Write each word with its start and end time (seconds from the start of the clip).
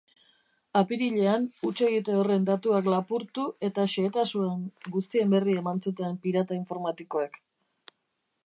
Apirilean 0.79 1.43
hutsegite 1.67 2.15
horren 2.21 2.47
datuak 2.47 2.89
lapurtu 2.93 3.45
eta 3.69 3.87
xehetasun 3.93 4.65
guztien 4.97 5.33
berri 5.37 5.59
eman 5.63 5.85
zuten 5.89 6.21
pirata 6.25 6.59
informatikoek. 6.63 7.39